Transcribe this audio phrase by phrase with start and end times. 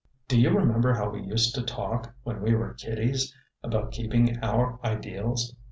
[0.27, 4.79] "Do you remember how we used to talk, when we were kiddies, about keeping our
[4.83, 5.55] ideals?